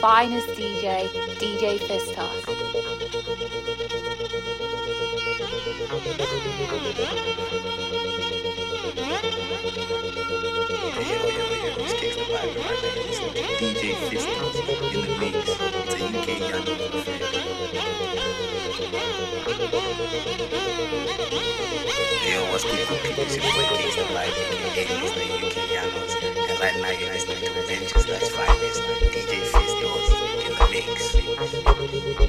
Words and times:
finest 0.00 0.48
DJ, 0.50 1.08
DJ 1.40 1.78
the. 1.78 2.28
Yo, 22.28 22.44
what's 22.52 22.64
good, 22.64 22.86
people? 23.02 23.24
It's 23.24 23.36
your 23.36 23.44
boy 23.44 23.64
Gangsta 23.74 24.04
Vibe, 24.14 24.36
aka 24.66 24.94
Mr. 25.02 25.22
UK 25.44 25.56
Yanos. 25.74 26.37
And 26.60 26.82
right 26.82 26.82
now 26.82 26.90
you're 26.98 27.12
listening 27.12 27.38
to 27.38 27.66
Manchester's 27.68 28.30
finest, 28.30 28.82
DJ 28.82 29.42
Fistos 29.46 30.10
in 30.44 30.52
the 32.18 32.27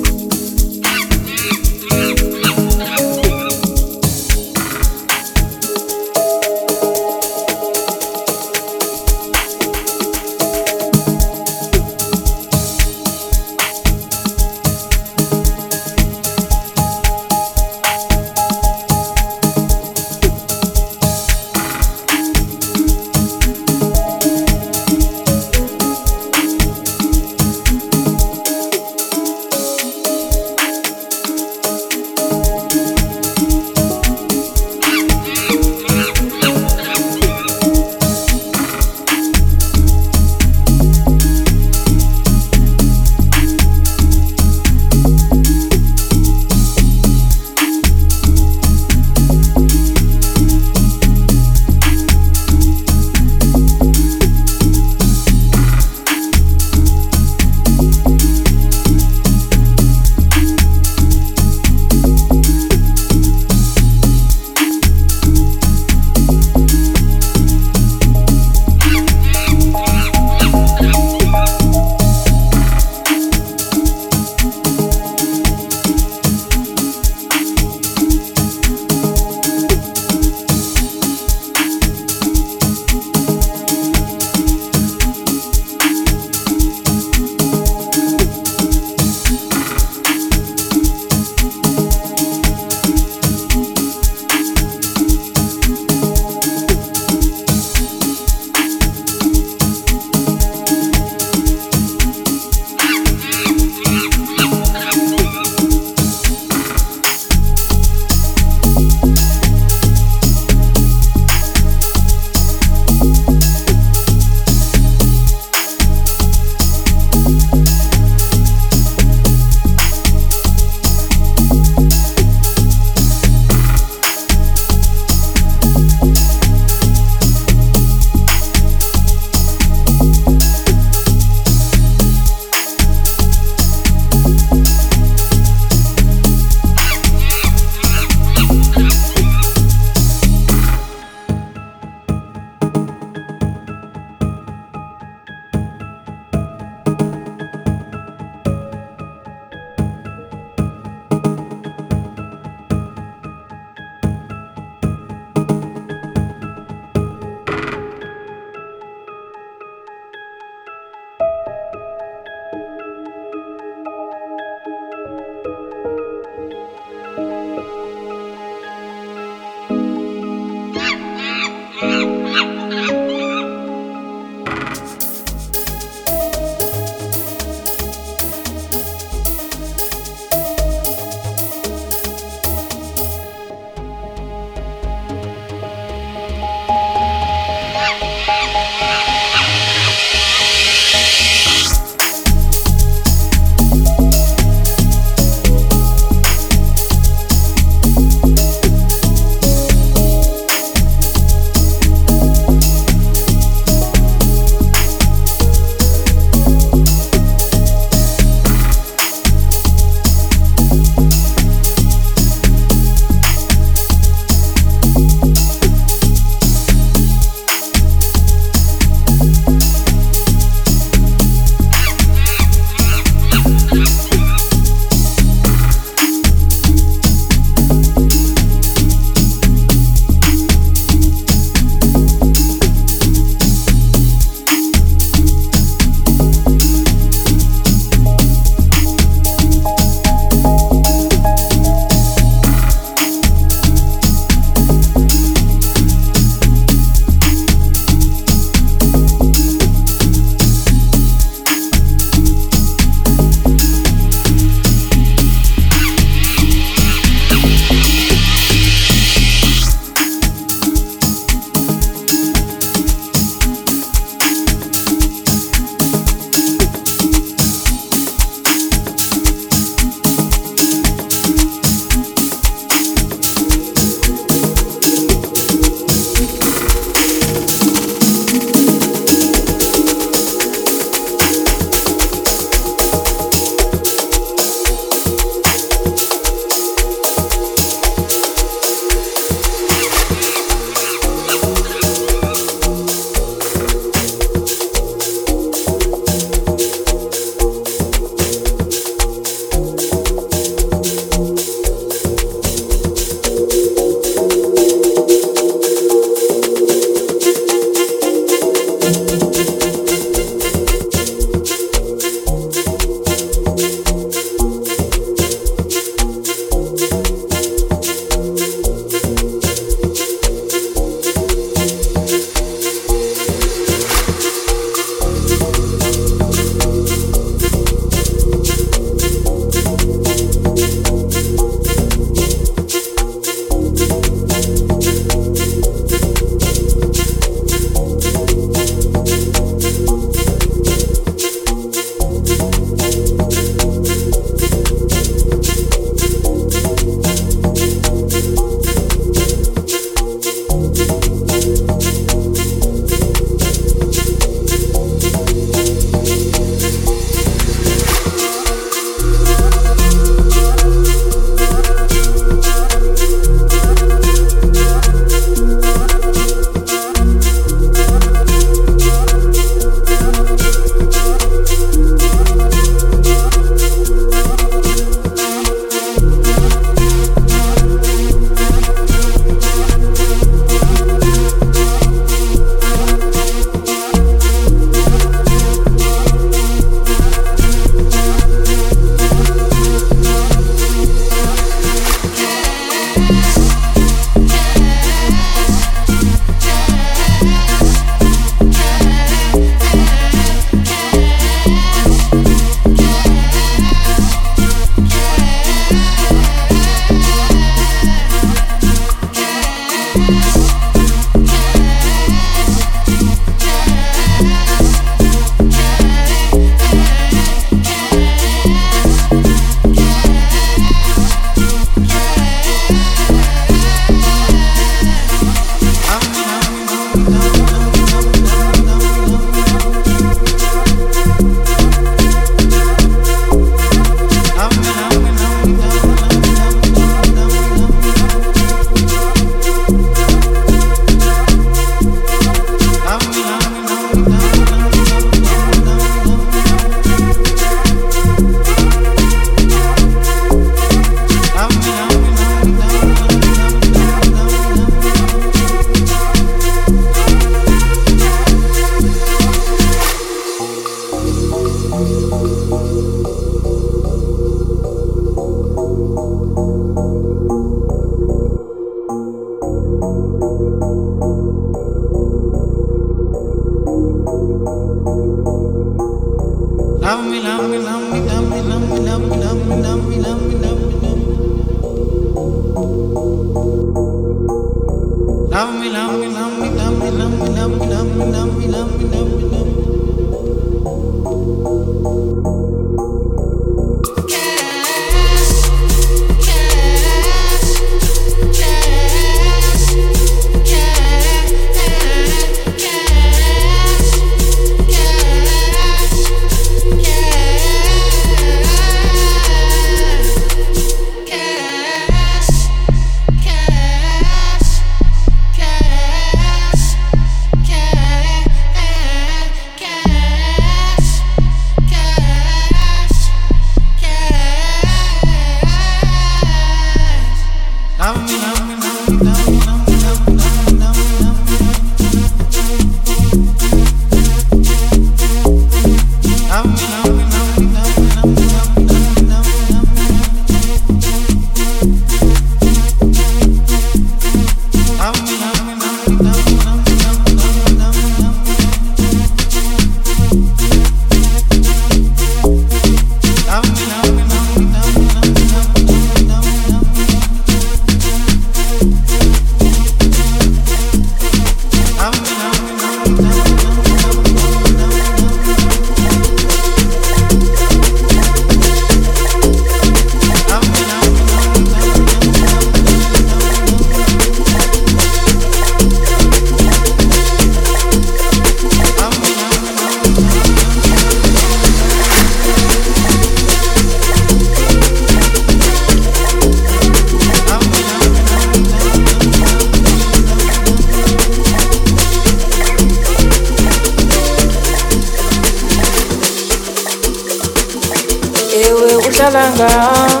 odlala 598.92 599.24
ngawo 599.30 600.00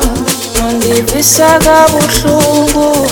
undivisa 0.68 1.58
kabuhlungu 1.64 3.06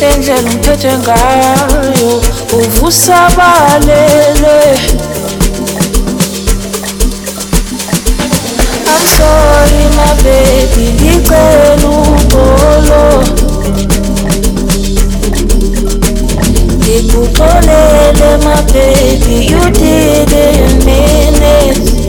lendlela 0.00 0.40
ungiphethe 0.40 0.92
ngayo 0.98 2.22
uvusa 2.58 3.30
balele 3.36 4.58
I'm 8.90 9.02
sorry 9.16 9.82
my 9.96 10.12
baby 10.24 10.86
ngicela 10.92 11.88
ukholo 11.88 13.04
Ngikuxolele 16.78 18.30
my 18.44 18.60
baby 18.72 19.36
you 19.50 19.62
didn't 19.70 20.84
mean 20.84 21.42
it 21.42 21.99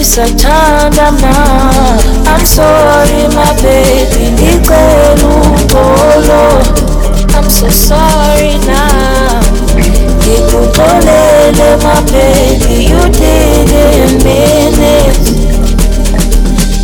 this 0.00 0.16
a 0.16 0.24
chance 0.34 0.96
I'm 0.98 1.14
not 1.20 2.00
I'm 2.26 2.44
sorry 2.46 3.28
my 3.36 3.52
baby 3.60 4.32
Nikwenu 4.40 5.32
Polo 5.68 6.44
I'm 7.36 7.50
so 7.50 7.68
sorry 7.68 8.56
now. 8.64 9.42
Nikupolele 10.24 11.68
my 11.84 12.00
baby 12.10 12.88
You 12.88 13.00
didn't 13.12 14.24
mean 14.24 14.80
it 14.96 15.16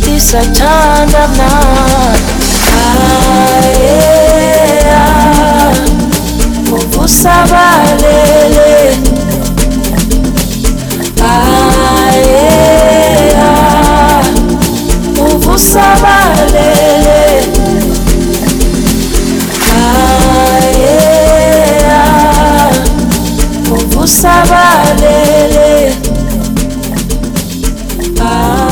This 0.05 0.35
a 0.35 0.43
chance 0.53 1.15
I'm 1.15 1.33
not 1.41 2.19
ah, 2.69 3.65
yeah. 3.81 5.73
Kuvusa 6.69 7.35
balele 7.49 8.69
Ah 11.19 12.15
yeah 12.15 12.66
usabalele 15.57 17.17
ayeya 20.67 22.03
usabalele 24.03 25.71
ah 28.21 28.66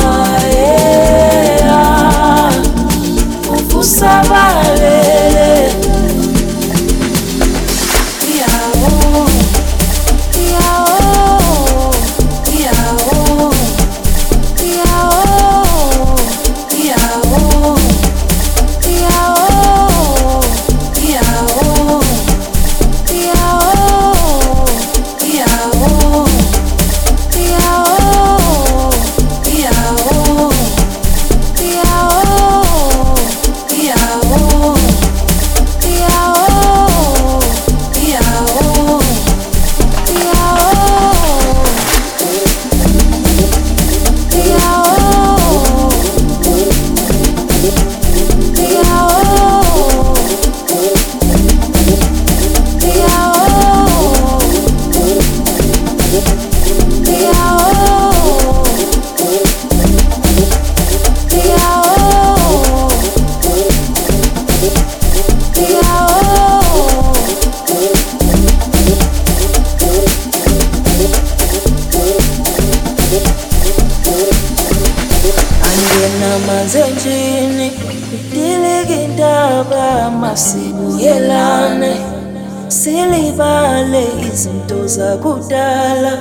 zakudala 84.36 86.12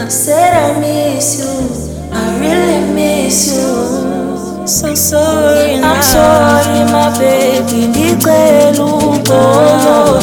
I 0.00 0.08
said 0.08 0.52
I 0.52 0.80
miss 0.80 1.38
you, 1.38 2.10
I 2.12 2.38
really 2.40 2.92
miss 2.94 3.54
you. 3.54 4.66
So 4.66 4.94
sorry. 4.94 5.74
I'm 5.76 6.02
sorry 6.02 6.84
my 6.90 7.16
baby, 7.18 7.86
ndicela 7.86 8.84
uxolo 8.84 10.22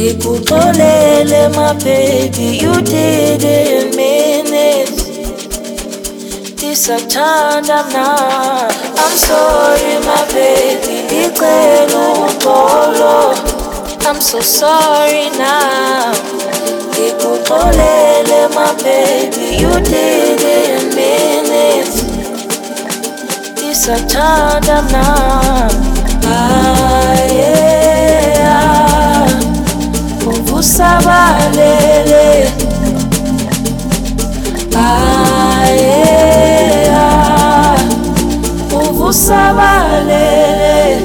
Ndikuxolele 0.00 1.48
my 1.54 1.72
baby, 1.84 2.58
you 2.62 2.72
didn't 2.82 3.94
mean 3.96 4.46
it 4.52 4.90
Ndisakuthanda 6.54 7.84
mna. 7.84 8.18
I'm 8.96 9.16
sorry 9.16 9.98
my 10.06 10.24
baby, 10.34 11.02
ndicela 11.04 12.08
uxolo 12.26 13.34
I'm 14.06 14.20
so 14.20 14.40
sorry 14.40 15.30
now. 15.38 16.12
Ngikuxolele 16.92 18.48
my 18.54 18.72
baby 18.82 19.56
you 19.62 19.72
did 19.80 20.40
it 20.42 20.94
minutes. 20.96 21.96
Ndisathanda 23.52 24.82
mna 24.82 25.04
Ah 26.26 27.16
yeah. 27.32 29.28
Uvusabalele 30.26 32.26
aye 34.76 36.90
uvusabalele 38.72 41.00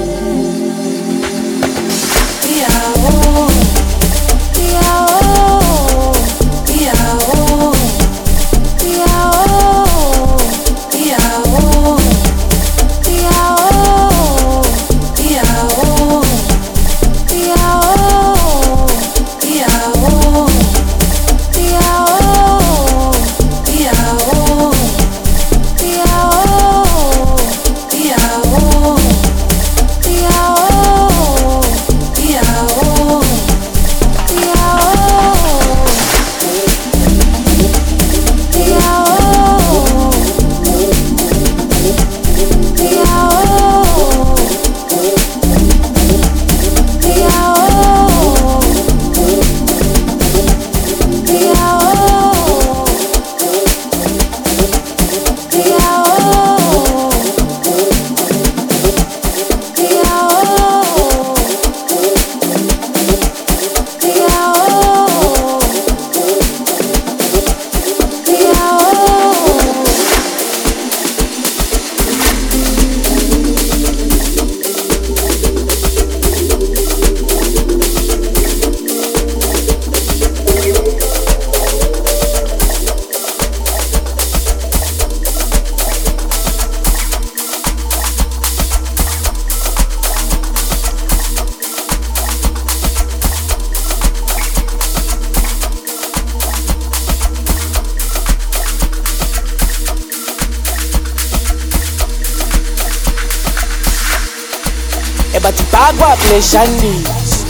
pleasantries 106.36 107.46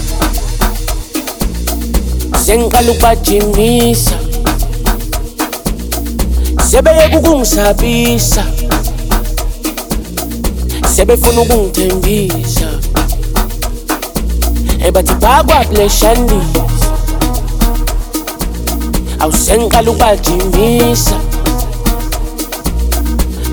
sengiqala 2.38 2.92
ukubajimisa 2.92 4.14
sebeyeka 6.70 7.18
ukungisabisa 7.18 8.44
sebefuna 10.96 11.42
ukungithembisa. 11.42 12.70
Ebathi 14.86 15.14
pleasantries 15.72 16.82
awusengiqala 19.20 19.92
ukubajimisa 19.92 21.18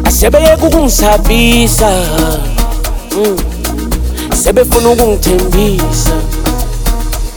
asebeyeka 0.05 0.67
ukungisabisa 0.67 1.91
mm. 3.17 3.52
Sebefuna 4.43 4.89
ukungithembisa. 4.91 6.13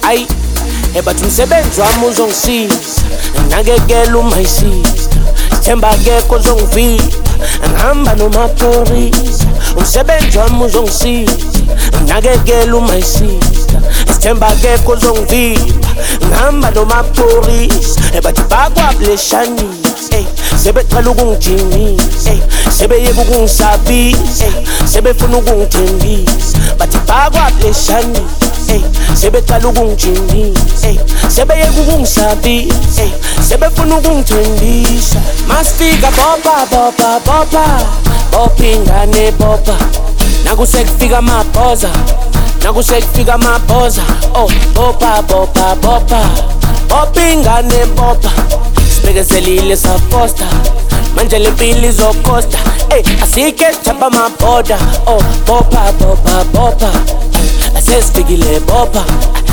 Ayi 0.01 0.27
ebathi 0.95 1.23
umsebenzi 1.23 1.81
wami 1.81 2.05
uzongisiza. 2.07 3.01
Nakekela 3.49 4.17
uma 4.17 4.41
isister 4.41 5.21
sithemba 5.53 5.89
akekho 5.89 6.35
ozongivika 6.35 7.03
ngihamba 7.69 8.15
nomaphorisa. 8.15 9.45
Umsebenzi 9.77 10.37
wami 10.37 10.63
uzongisiza. 10.65 11.33
Nakekela 12.07 12.77
uma 12.77 12.97
isister 12.97 13.81
sithemba 14.07 14.47
akekho 14.47 14.91
ozongivimba 14.91 15.89
ngihamba 16.25 16.71
nomaphorisa. 16.71 18.01
Ebathi 18.17 18.41
bakwabuleshanisa 18.49 19.84
sebecala 20.63 21.10
ukungijimisa 21.10 22.32
sebeyeka 22.78 23.21
ukungisabisa 23.21 24.45
sebefuna 24.86 25.38
ukungithembisa 25.38 26.58
bathi 26.80 26.97
bakwabuleshani 27.08 28.21
sebecala 29.13 29.67
ukungijimisa 29.67 30.88
sebeyeka 31.28 31.82
ukungisabisa 31.82 33.04
sebefuna 33.47 33.97
ukungithembisa. 33.97 35.19
Masifika 35.47 36.12
bopa 36.12 36.65
bopa 36.71 37.19
bopa 37.25 37.65
bopha 38.32 38.65
ingane 38.65 39.32
bopa 39.32 39.78
nakusekufika 40.45 41.17
amabhoza. 41.17 41.89
Nakusekufika 42.63 43.34
amabhoza. 43.34 44.01
Oh 44.34 44.49
bopa 44.73 45.21
bopa 45.21 45.75
bopa 45.75 46.21
bopha 46.89 47.32
ingane 47.32 47.86
bopa 47.95 48.32
Megazelile 49.03 49.75
za 49.75 49.89
posta. 50.10 50.45
Manjele 51.15 51.51
mbili 51.51 51.91
zokosta 51.91 52.58
hey, 52.89 53.03
asike 53.23 53.65
chapa 53.86 54.10
maboda 54.10 54.77
oh, 55.08 55.21
bopa 55.47 55.91
bopa 55.99 56.43
bopa. 56.53 56.91
Hey, 57.31 57.77
asespigile 57.77 58.60
bopa 58.60 59.03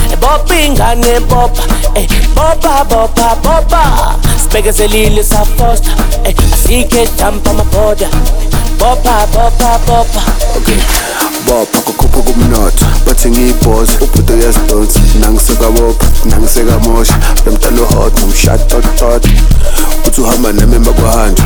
hey, 0.09 0.17
bopa. 0.17 0.55
Ingane 0.61 1.21
bopa. 1.21 1.63
Hey, 1.95 2.07
bopa 2.35 2.85
bopa 2.85 3.37
bopa. 3.37 4.15
Spegezelile 4.45 5.23
za 5.23 5.39
posta. 5.57 5.91
Hey, 6.25 6.35
asike 6.53 7.09
chapa 7.19 7.53
maboda 7.53 8.09
bopa 8.83 9.27
bopa 9.27 9.79
bopa 9.87 10.23
okay. 10.57 10.79
Bopha 11.47 11.81
kukhupha 11.81 12.23
kumnotho. 12.23 12.87
Bathi 13.07 13.31
ngiyibhoza 13.31 13.93
ubhudo 14.01 14.35
uyazidonsa. 14.35 15.01
Nangisekabopha 15.21 16.07
nangisekamosha 16.25 17.19
lomntana 17.47 17.83
uhot 17.83 18.21
nomshatotot 18.21 19.27
uthi 20.07 20.21
uhamba 20.21 20.53
nami 20.53 20.77
emba 20.77 20.93
kwahanjwa 20.93 21.45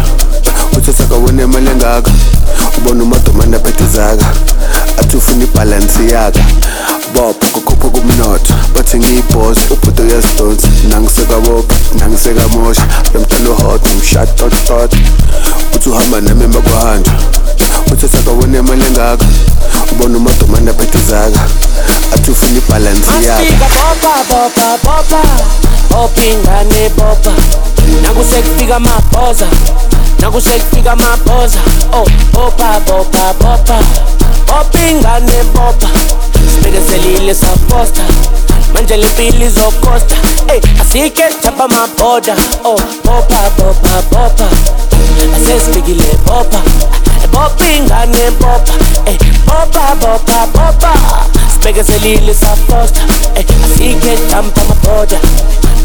uthi 0.77 0.93
sakawona 0.93 1.43
imali 1.43 1.71
engaka. 1.71 2.11
Ubona 2.79 3.03
umadomanda 3.03 3.57
aphethe 3.59 3.87
zaka 3.87 4.27
athi 4.99 5.17
ufuna 5.17 5.45
ibhalansi 5.45 6.11
yaka 6.13 6.41
bopha 7.15 7.47
kukhupha 7.53 7.89
kumnotho. 7.89 8.55
Bathi 8.75 8.99
ngiyibhoza 8.99 9.61
ubhudo 9.71 10.03
uyazidonsa. 10.03 10.69
Nangisekabopha 10.89 11.75
nangisekamosha 11.99 12.87
lomntana 13.15 13.51
uhot 13.51 13.87
nomshatotot 13.87 14.95
uthi 15.77 15.89
uhamba 15.89 16.21
nami 16.21 16.45
emakuhanja 16.45 17.13
uthi 17.93 18.09
sakabona 18.09 18.59
imali 18.59 18.85
engaka 18.87 19.25
ubona 19.93 20.17
umadomane 20.19 20.71
aphethezaka 20.71 21.41
athi 22.15 22.31
ufuna 22.31 22.59
ibhalansi 22.59 23.11
yakobingane 25.91 26.89
bopa 26.89 27.33
nakusekufika 28.03 28.77
amabhoza. 28.77 29.47
Nakusekufika 30.21 30.93
amabhoza. 30.93 31.59
Oh 31.93 32.07
bopa 32.33 32.81
bopa 32.81 33.35
bopa 33.41 33.79
bopingane 34.47 35.45
bopa 35.55 35.89
sibekezelile 36.51 37.35
saposta. 37.35 38.03
Manje 38.77 38.97
le 38.97 39.07
mpilo 39.07 39.47
izokosta 39.47 40.17
ey 40.55 40.61
asike 40.81 41.25
chapa 41.43 41.69
maboda 41.69 42.37
oh 42.65 42.81
bopa 43.05 43.51
bopa 43.59 44.03
bopa 44.11 44.49
asesifikile 45.37 46.05
bopa 46.27 46.61
bopa 47.33 47.65
ingane 47.77 48.31
bopa 48.41 48.73
ey 49.07 49.19
bopa 49.47 49.95
bopa 50.01 50.47
bopa 50.47 50.93
sibekezelile 51.53 52.35
safosta 52.35 53.01
ey 53.37 53.45
asike 53.65 54.19
champa 54.31 54.61
maboda 54.65 55.19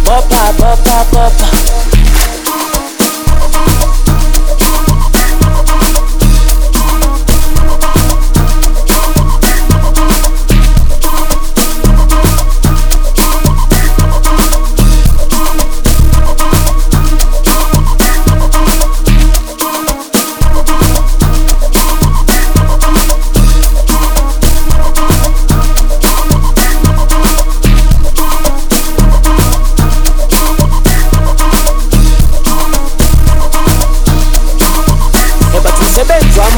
bopa 0.06 0.54
bopa 0.60 1.06
bopa 1.12 1.48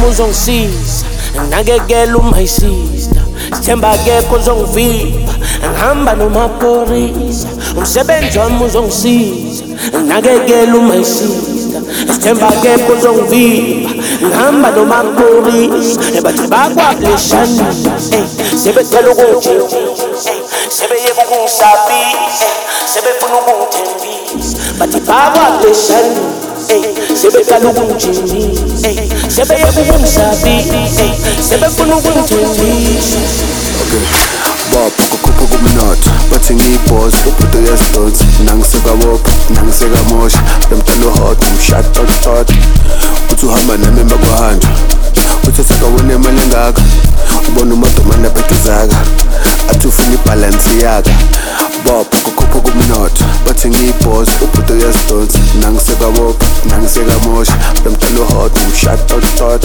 uzongisiza 0.07 1.05
nakekela 1.49 2.17
umayisista 2.17 3.21
sithemba 3.55 3.91
akekho 3.91 4.35
uzongiviva 4.35 5.33
ngihamba 5.69 6.13
nomaphorisa 6.13 7.47
umsebenzi 7.77 8.39
wami 8.39 8.65
uzongisiza 8.65 9.63
nakekela 10.07 10.75
umayisista 10.77 11.79
sithemba 12.13 12.47
akekho 12.47 12.93
uzongiviva 12.93 13.91
ngihamba 14.25 14.71
nomaphorisa 14.71 16.21
bathi 16.23 16.47
bakwableshani 16.53 17.59
eh. 18.11 18.25
sebecela 18.63 19.09
ukungijimisa 19.11 20.31
eh. 20.31 20.41
sebeyeka 20.69 21.21
ukungisabisa 21.25 22.45
eh. 22.45 22.55
sebefuna 22.93 23.35
ukungithembisa 23.41 24.57
bathi 24.79 24.99
bakwableshani 26.63 27.17
sebekala 27.21 27.69
ukungijimisa 27.69 28.87
eh, 28.89 29.09
sebeyeka 29.27 29.81
ukungisabisa 29.81 31.03
eh, 31.03 31.15
sebefuna 31.49 31.95
ukungithembisa 31.95 33.17
bopha 34.71 35.03
kukhupha 35.17 35.57
kumnotho 35.57 36.09
bathi 36.31 36.53
ngiyibhoza 36.53 37.17
ubhudo 37.27 37.71
yasidonsi 37.71 38.25
nangisekabopha 38.45 39.31
nangisekamosha 39.49 40.39
lo 40.71 40.77
mntana 40.77 41.05
uhot 41.07 41.45
umshatotot 41.51 42.49
uthi 43.31 43.45
uhamba 43.45 43.77
nami 43.77 44.01
emakuhanjwa 44.01 44.69
uthetha 45.47 45.75
kawona 45.75 46.13
imali 46.13 46.41
engaka 46.41 46.81
ubona 47.47 47.73
umadomane 47.73 48.27
aphethe 48.27 48.55
zaka 48.63 48.97
athi 49.71 49.87
ufuna 49.87 50.13
ibhalansi 50.13 50.81
yaka 50.83 51.11
bopha 51.85 52.17
umnotho 52.73 53.25
bathi 53.45 53.69
ngiyibhosi 53.69 54.31
ubhudo 54.43 54.73
uyazidonsa 54.73 55.39
nangisekabopha 55.61 56.47
nangisekamosha 56.69 57.55
bemdala 57.83 58.19
uhot 58.21 58.53
umshatotot 58.61 59.63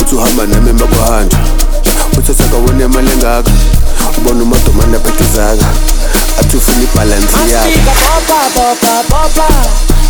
uthi 0.00 0.14
uhamba 0.14 0.46
nami 0.46 0.70
emakuhanjwa 0.70 1.40
uthi 2.18 2.34
sakawona 2.34 2.84
imali 2.84 3.10
engaka 3.12 3.52
ubona 4.18 4.42
umodo 4.42 4.72
mandaphethezaka 4.78 5.66
athi 6.40 6.56
ufuna 6.56 6.82
ibhalansi 6.82 7.36
yaka 7.52 7.80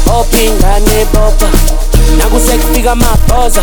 bopha 0.06 0.42
ingane 0.42 1.04
bopha 1.12 1.48
nakusekufika 2.18 2.92
amabhoza 2.92 3.62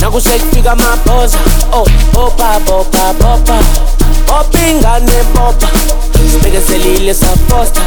nakusekufika 0.00 0.72
amabhoza 0.72 1.38
oh 1.72 1.86
bopha 2.12 2.60
bopha 2.66 3.12
bopha 3.20 3.58
opingane 4.40 5.24
popa. 5.34 5.68
Sibekezelile 6.30 7.14
saposta 7.14 7.80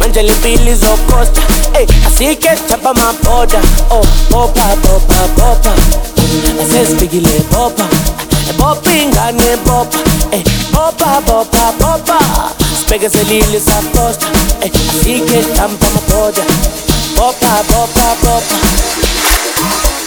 manje 0.00 0.22
limbili 0.22 0.74
zokosta 0.74 1.42
ey 1.78 1.86
asike 2.06 2.50
thapa 2.68 2.94
maboda 2.94 3.60
o 3.90 3.96
oh, 3.98 4.06
popa 4.30 4.76
popa 4.82 5.14
popa. 5.36 5.72
Asesibikile 6.62 7.40
popa. 7.50 7.84
Bopingane 8.58 9.56
popa. 9.64 9.98
Ey 10.32 10.42
popa 10.72 11.20
popa 11.26 11.72
popa. 11.78 12.18
Sibekezelile 12.78 13.60
saposta 13.60 14.26
ey 14.62 14.70
asike 14.90 15.42
thapa 15.56 15.86
maboda 15.94 16.42
popa 17.16 17.64
popa 17.68 18.16
popa. 18.22 19.97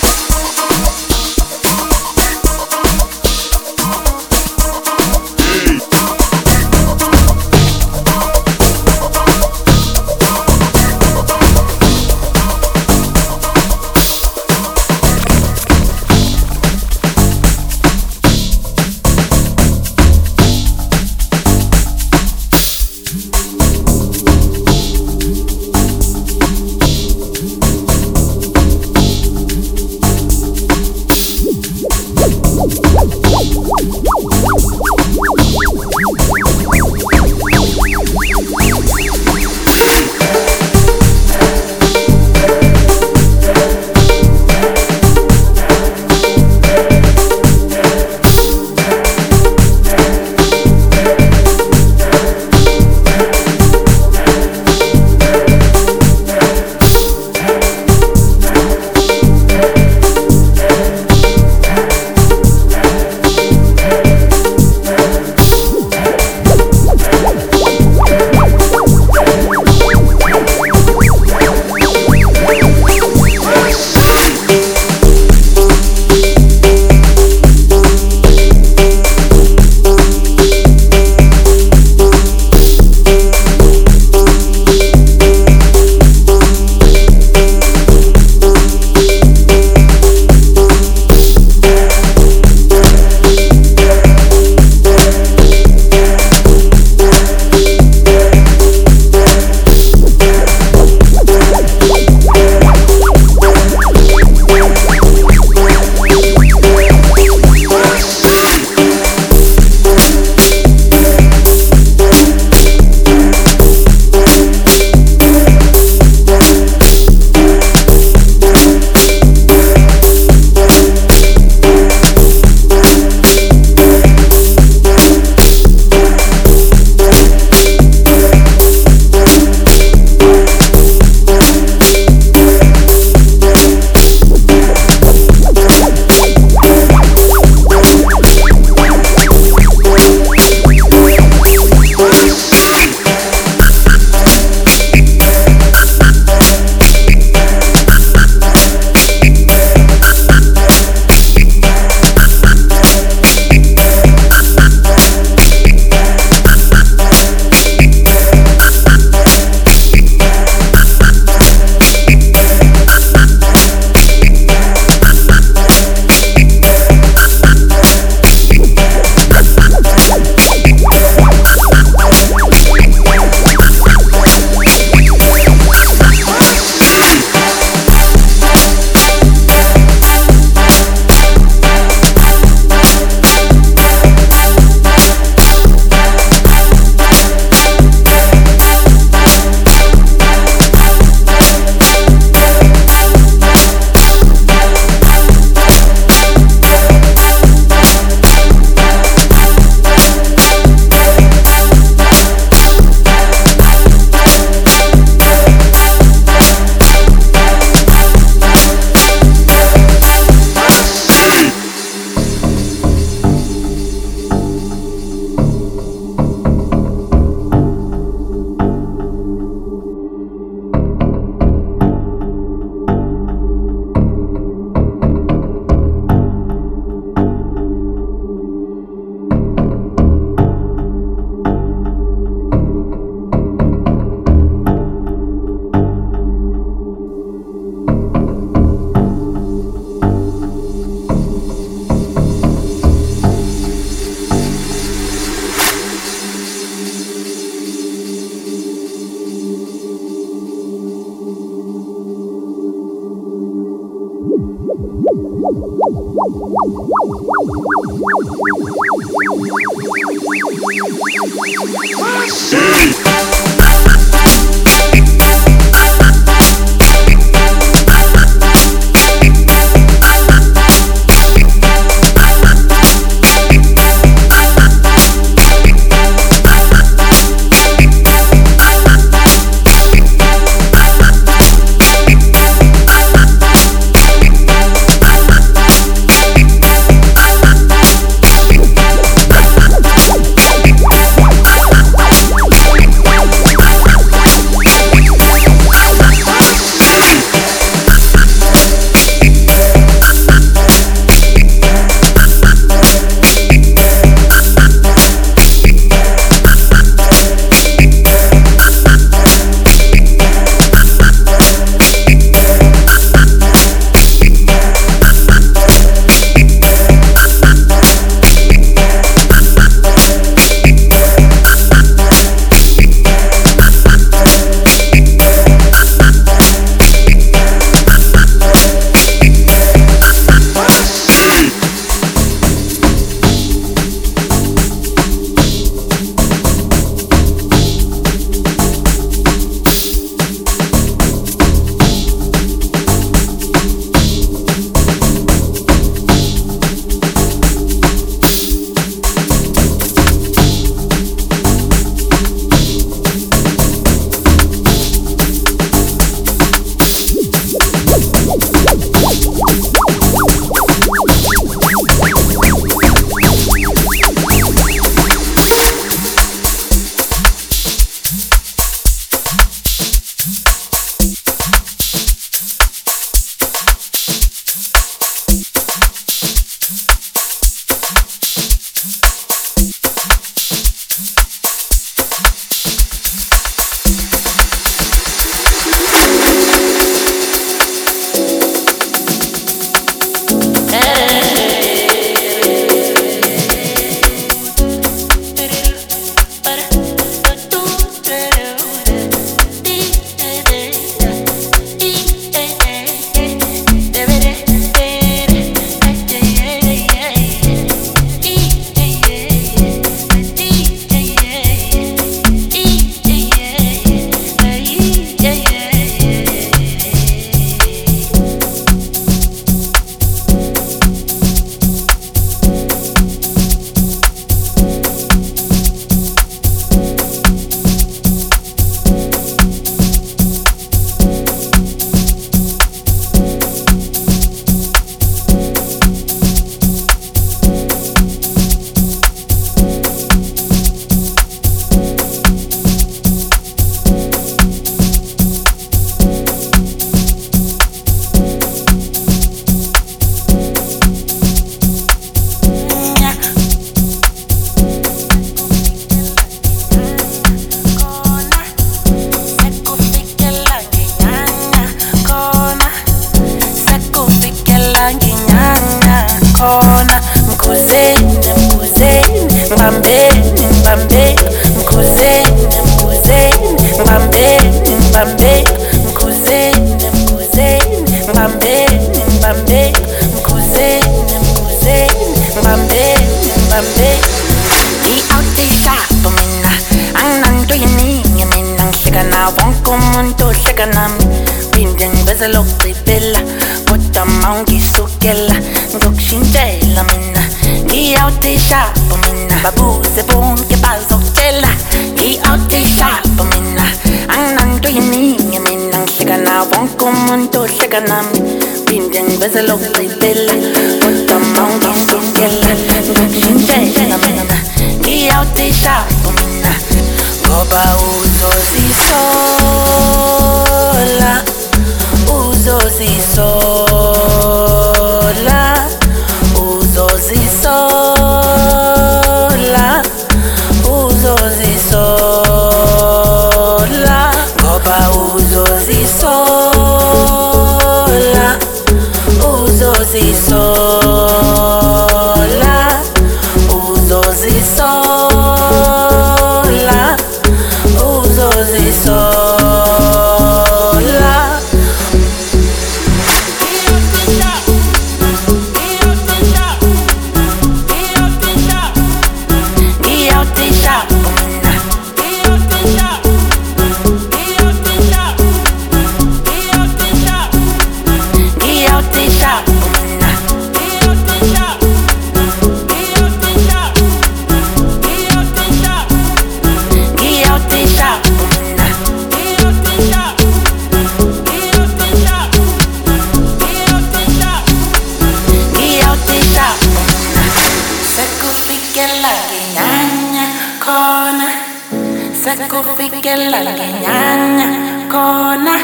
Ngenyanya 593.71 594.47
khona 594.91 595.55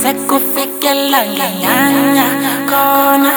sekufikela 0.00 1.20
ngenyanya 1.28 2.26
khona 2.70 3.32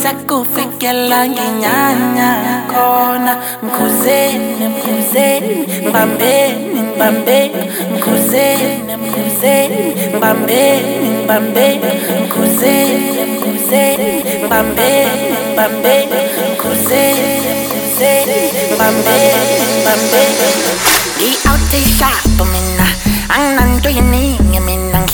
sekufikela 0.00 1.20
ngenyanya 1.32 2.28
khona 2.72 3.32
mkhuzeni 3.64 4.66
mkhuzeni 4.68 5.56
mbambeni 5.88 6.80
mbambeni. 6.96 7.62
Mkhuzeni 7.94 8.96
mkhuzeni 9.02 9.84
mbambeni 10.16 11.08
mbambeni. 11.24 11.90
Mkhuzeni 12.24 13.22
mkhuzeni 13.32 14.12
mbambeni 14.46 15.28
mbambeni. 15.52 16.18
Mkhuzeni 16.52 17.30
mkhuzeni 17.64 18.40
mbambeni 18.74 19.64
mbambeni. 19.80 20.48
Eshapho 21.72 22.44
mina 22.44 22.44
anginanto 22.44 22.44
yeningi 22.44 22.52
mina 22.52 22.71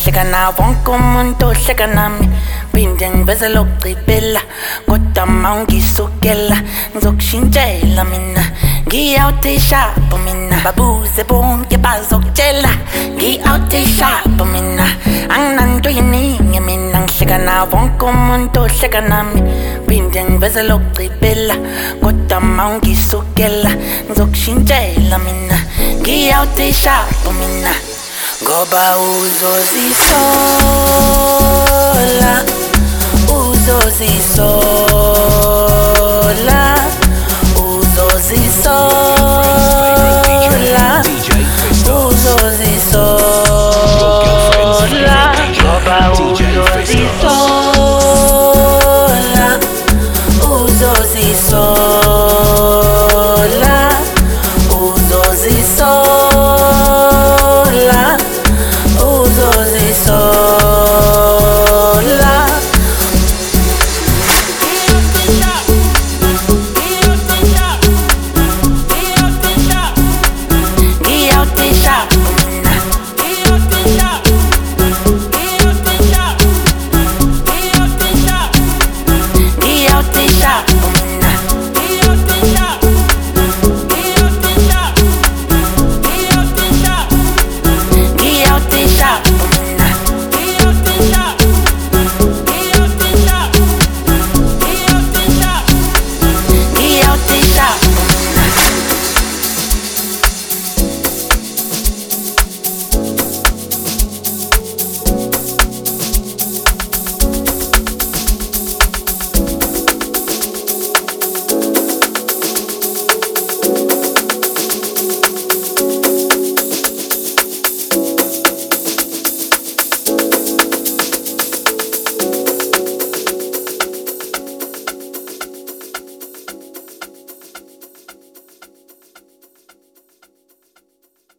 ngihleka 0.09 0.25
nawo 0.25 0.55
wonke 0.59 0.91
umuntu 0.91 1.47
ohleka 1.47 1.87
nami 1.87 2.29
phinde 2.73 3.11
ngiveze 3.11 3.49
lokugcibela 3.49 4.41
kodwa 4.87 5.27
ma 5.27 5.55
ungisukela 5.55 6.57
ngizokushintshela 6.95 8.05
mina 8.05 8.45
ngi-out 8.87 9.45
eshapho 9.45 10.19
mina 10.25 10.57
babuze 10.65 11.25
bonke 11.29 11.77
bazokutshela 11.77 12.71
ngi-out 13.17 13.73
eshapho 13.75 14.45
mina 14.45 14.87
anginanto 15.29 15.91
yeningi 15.91 16.61
mina 16.61 17.01
ngihleka 17.01 17.39
nawo 17.39 17.69
wonke 17.73 18.05
umuntu 18.05 18.61
ohleka 18.61 19.01
nami 19.01 19.43
phinde 19.87 20.25
ngiveze 20.25 20.63
lokugcibela 20.63 21.57
kodwa 22.01 22.41
ma 22.41 22.69
ungisukela 22.69 23.71
ngizokushintshela 24.07 25.19
mina 25.19 25.59
ngi-out 26.01 26.59
eshapho 26.59 27.33
mina 27.33 27.98
ngoba 28.43 28.97
uzozisola 28.99 30.35
uzozisola 33.39 34.59
uzozisola 37.57 39.18